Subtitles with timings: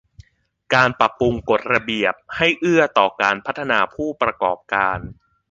[0.73, 4.99] การปรับปรุงกฎระเบียบให้เอื้อต่อการพัฒนาผู้ประกอบการ